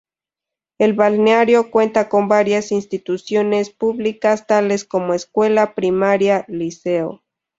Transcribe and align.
El 0.79 0.93
balneario 0.93 1.69
cuenta 1.69 2.09
con 2.09 2.27
varias 2.27 2.71
instituciones 2.71 3.69
públicas 3.69 4.47
tales 4.47 4.83
como 4.83 5.13
escuela 5.13 5.75
primaria, 5.75 6.43
liceo. 6.47 7.21